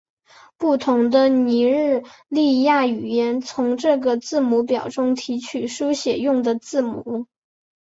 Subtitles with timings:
[0.57, 7.27] 不同的尼日利亚语言从这个字母表中提取书写用的字母。